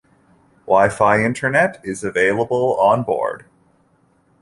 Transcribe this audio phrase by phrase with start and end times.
[0.67, 3.45] WiFi internet is available on board.